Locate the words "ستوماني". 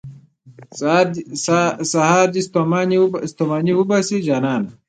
3.69-3.73